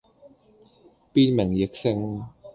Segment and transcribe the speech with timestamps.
[1.13, 2.25] 變名易姓